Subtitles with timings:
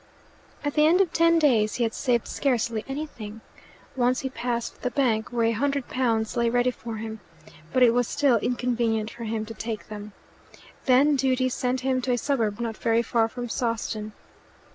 [0.63, 3.41] At the end of ten days he had saved scarcely anything.
[3.95, 7.19] Once he passed the bank where a hundred pounds lay ready for him,
[7.71, 10.13] but it was still inconvenient for him to take them.
[10.85, 14.13] Then duty sent him to a suburb not very far from Sawston.